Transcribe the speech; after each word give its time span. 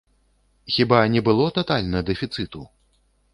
Хіба 0.75 1.01
не 1.15 1.21
было 1.27 1.45
татальна 1.59 2.01
дэфіцыту? 2.09 2.65